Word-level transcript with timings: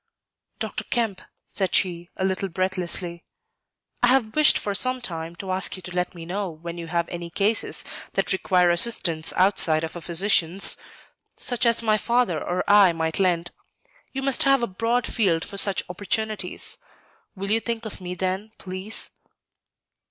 "Dr. 0.57 0.83
Kemp," 0.85 1.21
said 1.45 1.75
she, 1.75 2.09
a 2.17 2.25
little 2.25 2.49
breathlessly, 2.49 3.23
"I 4.01 4.07
have 4.07 4.35
wished 4.35 4.57
for 4.57 4.73
some 4.73 4.99
time 4.99 5.35
to 5.35 5.51
ask 5.51 5.75
you 5.75 5.83
to 5.83 5.95
let 5.95 6.15
me 6.15 6.25
know 6.25 6.49
when 6.49 6.79
you 6.79 6.87
have 6.87 7.07
any 7.09 7.29
cases 7.29 7.85
that 8.13 8.33
require 8.33 8.71
assistance 8.71 9.31
outside 9.37 9.83
of 9.83 9.95
a 9.95 10.01
physician's, 10.01 10.75
such 11.37 11.67
as 11.67 11.83
my 11.83 11.99
father 11.99 12.39
or 12.43 12.63
I 12.67 12.93
might 12.93 13.19
lend. 13.19 13.51
You 14.11 14.23
must 14.23 14.41
have 14.41 14.63
a 14.63 14.65
broad 14.65 15.05
field 15.05 15.45
for 15.45 15.57
such 15.57 15.83
opportunities. 15.87 16.79
Will 17.35 17.51
you 17.51 17.59
think 17.59 17.85
of 17.85 18.01
me 18.01 18.15
then, 18.15 18.49
please?" 18.57 19.11